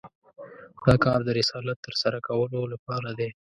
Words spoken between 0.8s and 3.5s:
دا کار د رسالت تر سره کولو لپاره دی.